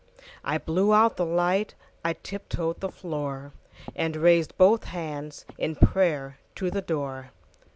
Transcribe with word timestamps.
I 0.43 0.57
blew 0.57 0.95
out 0.95 1.17
the 1.17 1.25
light,I 1.27 2.13
tip 2.13 2.49
toed 2.49 2.79
the 2.79 2.89
floor, 2.89 3.51
And 3.95 4.15
raised 4.15 4.57
both 4.57 4.85
handsIn 4.85 5.75
prayer 5.79 6.39
to 6.55 6.71
the 6.71 6.81
door. 6.81 7.29